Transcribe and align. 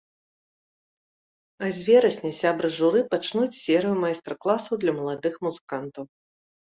А 1.65 1.67
з 1.75 1.79
верасня 1.89 2.31
сябры 2.41 2.67
журы 2.77 3.01
пачнуць 3.11 3.57
серыю 3.65 3.95
майстар-класаў 4.05 4.73
для 4.85 4.91
маладых 5.01 5.37
музыкантаў. 5.49 6.03